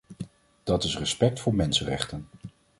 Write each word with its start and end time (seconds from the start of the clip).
Dat 0.63 0.83
is 0.83 0.97
respect 0.97 1.39
voor 1.39 1.55
mensenrechten. 1.55 2.27